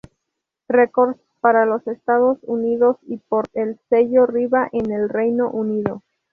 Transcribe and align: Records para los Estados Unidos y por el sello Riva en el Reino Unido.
Records 0.67 1.19
para 1.41 1.67
los 1.67 1.85
Estados 1.85 2.39
Unidos 2.41 2.97
y 3.03 3.17
por 3.17 3.45
el 3.53 3.79
sello 3.91 4.25
Riva 4.25 4.67
en 4.71 4.89
el 4.91 5.07
Reino 5.09 5.51
Unido. 5.51 6.01